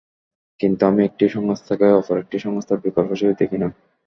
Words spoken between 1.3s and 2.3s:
সংস্থাকে অপর